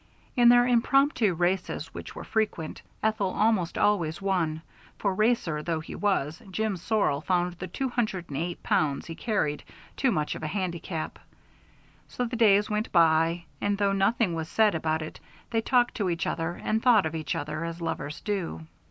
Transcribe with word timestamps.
In 0.35 0.49
their 0.49 0.65
impromptu 0.65 1.35
races, 1.35 1.93
which 1.93 2.15
were 2.15 2.23
frequent, 2.23 2.81
Ethel 3.03 3.29
almost 3.29 3.77
always 3.77 4.19
won; 4.19 4.63
for 4.97 5.13
racer 5.13 5.61
though 5.61 5.79
he 5.79 5.93
was, 5.93 6.41
Jim's 6.49 6.81
sorrel 6.81 7.21
found 7.21 7.53
the 7.53 7.67
two 7.67 7.87
hundred 7.87 8.27
and 8.29 8.37
eight 8.37 8.63
pounds 8.63 9.05
he 9.05 9.13
carried 9.13 9.61
too 9.95 10.11
much 10.11 10.33
of 10.33 10.41
a 10.41 10.47
handicap. 10.47 11.19
So 12.07 12.25
the 12.25 12.35
days 12.35 12.67
went 12.67 12.91
by, 12.91 13.45
and 13.61 13.77
though 13.77 13.91
nothing 13.93 14.33
was 14.33 14.49
said 14.49 14.73
about 14.73 15.03
it, 15.03 15.19
they 15.51 15.61
talked 15.61 15.93
to 15.97 16.09
each 16.09 16.25
other, 16.25 16.53
and 16.63 16.81
thought 16.81 17.05
of 17.05 17.13
each 17.13 17.35
other, 17.35 17.63
as 17.63 17.79
lovers 17.79 18.21
do. 18.21 18.61